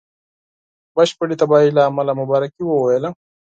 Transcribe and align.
بشپړي 0.95 1.35
تباهی 1.41 1.69
له 1.77 1.81
امله 1.89 2.11
مبارکي 2.21 2.63
وویله. 2.65 3.09